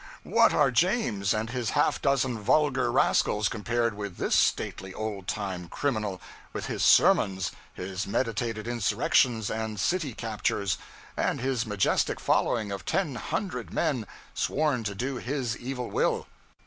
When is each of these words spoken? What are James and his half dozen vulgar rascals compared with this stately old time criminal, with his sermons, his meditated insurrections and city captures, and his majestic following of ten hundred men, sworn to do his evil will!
What 0.23 0.51
are 0.51 0.71
James 0.71 1.31
and 1.31 1.51
his 1.51 1.69
half 1.77 2.01
dozen 2.01 2.39
vulgar 2.39 2.91
rascals 2.91 3.47
compared 3.47 3.93
with 3.93 4.17
this 4.17 4.33
stately 4.33 4.95
old 4.95 5.27
time 5.27 5.67
criminal, 5.69 6.19
with 6.53 6.65
his 6.65 6.83
sermons, 6.83 7.51
his 7.71 8.07
meditated 8.07 8.67
insurrections 8.67 9.51
and 9.51 9.79
city 9.79 10.15
captures, 10.15 10.79
and 11.15 11.39
his 11.39 11.67
majestic 11.67 12.19
following 12.19 12.71
of 12.71 12.83
ten 12.83 13.13
hundred 13.13 13.71
men, 13.71 14.07
sworn 14.33 14.83
to 14.85 14.95
do 14.95 15.17
his 15.17 15.55
evil 15.57 15.91
will! 15.91 16.25